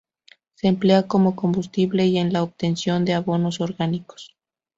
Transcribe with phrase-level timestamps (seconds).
[0.55, 4.35] Se emplea como combustible y en la obtención de abonos orgánicos.